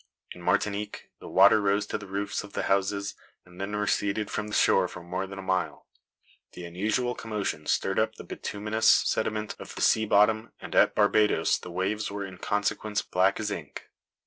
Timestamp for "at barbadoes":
10.73-11.59